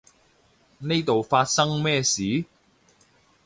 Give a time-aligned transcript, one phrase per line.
[0.79, 2.43] 呢度發生咩事？